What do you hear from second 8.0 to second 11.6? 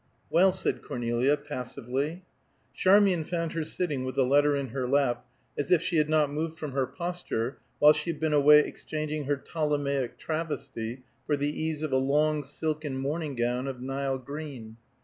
had been away exchanging her Ptolemaic travesty for the